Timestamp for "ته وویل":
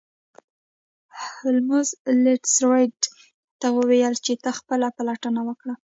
3.59-4.13